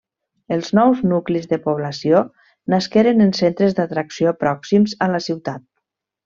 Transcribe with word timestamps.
Els 0.53 0.69
nous 0.77 1.01
nuclis 1.11 1.43
de 1.51 1.59
població 1.65 2.21
nasqueren 2.75 3.21
en 3.27 3.35
centres 3.41 3.77
d’atracció 3.81 4.35
pròxims 4.45 4.97
a 5.09 5.13
la 5.19 5.23
ciutat. 5.29 5.67